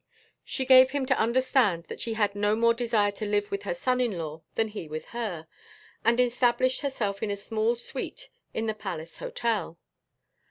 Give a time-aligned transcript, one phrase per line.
[0.43, 3.75] She gave him to understand that she had no more desire to live with her
[3.75, 5.47] son in law than he with her,
[6.03, 9.77] and established herself in a small suite in the Palace Hotel.